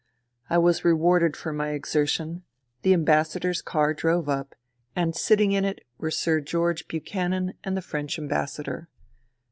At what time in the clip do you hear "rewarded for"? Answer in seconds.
0.83-1.53